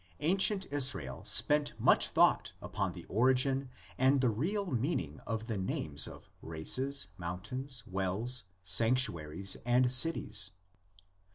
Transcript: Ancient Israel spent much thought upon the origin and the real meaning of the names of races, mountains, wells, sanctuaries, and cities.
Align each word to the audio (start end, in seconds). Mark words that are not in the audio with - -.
Ancient 0.21 0.65
Israel 0.73 1.23
spent 1.25 1.79
much 1.79 2.07
thought 2.07 2.53
upon 2.59 2.93
the 2.93 3.05
origin 3.05 3.69
and 3.99 4.19
the 4.19 4.31
real 4.31 4.65
meaning 4.65 5.19
of 5.27 5.45
the 5.45 5.59
names 5.59 6.07
of 6.07 6.27
races, 6.41 7.09
mountains, 7.19 7.83
wells, 7.85 8.43
sanctuaries, 8.63 9.57
and 9.63 9.91
cities. 9.91 10.49